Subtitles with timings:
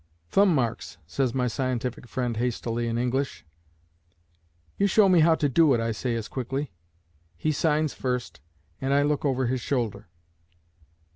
[0.31, 3.45] "Thumbmarks," says my scientific friend hastily in English.
[4.75, 6.71] "You show me how to do it," I say as quickly.
[7.37, 8.41] He signs first,
[8.81, 10.07] and I look over his shoulder.